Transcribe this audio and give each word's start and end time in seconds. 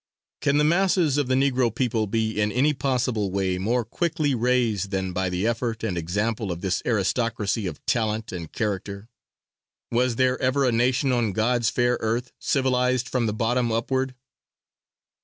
Can 0.41 0.57
the 0.57 0.63
masses 0.63 1.19
of 1.19 1.27
the 1.27 1.35
Negro 1.35 1.69
people 1.69 2.07
be 2.07 2.41
in 2.41 2.51
any 2.51 2.73
possible 2.73 3.29
way 3.29 3.59
more 3.59 3.85
quickly 3.85 4.33
raised 4.33 4.89
than 4.89 5.13
by 5.13 5.29
the 5.29 5.45
effort 5.45 5.83
and 5.83 5.95
example 5.95 6.51
of 6.51 6.61
this 6.61 6.81
aristocracy 6.87 7.67
of 7.67 7.85
talent 7.85 8.31
and 8.31 8.51
character? 8.51 9.09
Was 9.91 10.15
there 10.15 10.41
ever 10.41 10.65
a 10.65 10.71
nation 10.71 11.11
on 11.11 11.33
God's 11.33 11.69
fair 11.69 11.99
earth 12.01 12.31
civilized 12.39 13.07
from 13.07 13.27
the 13.27 13.31
bottom 13.33 13.71
upward? 13.71 14.15